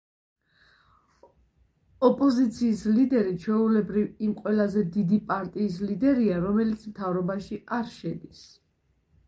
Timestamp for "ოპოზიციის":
2.09-2.81